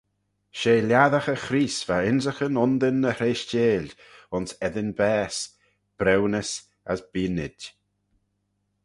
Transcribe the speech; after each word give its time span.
She 0.57 0.73
lhiassaghey 0.87 1.39
Chreest 1.45 1.83
va 1.87 1.97
ynrican 2.09 2.55
undin 2.63 3.07
e 3.09 3.11
hreishteil 3.17 3.87
ayns 4.35 4.51
eddin 4.65 4.91
baase, 4.99 5.43
briwnys, 5.99 6.51
as 6.91 6.99
beaynid. 7.11 7.59